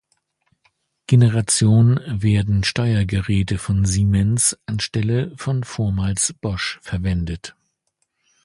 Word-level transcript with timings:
Generation 1.05 1.99
werden 2.07 2.63
Steuergeräte 2.63 3.59
von 3.59 3.85
Siemens 3.85 4.57
anstelle 4.65 5.31
von 5.37 5.63
vormals 5.63 6.33
Bosch 6.41 6.79
verwendet. 6.81 7.55